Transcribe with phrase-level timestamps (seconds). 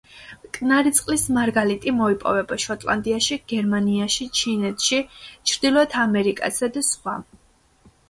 [0.43, 5.03] მტკნარი წყლის მარგალიტი მოიპოვება შოტლანდიაში, გერმანიაში, ჩინეთში,
[5.55, 7.21] ჩრდილოეთ ამერიკასა და სხვა.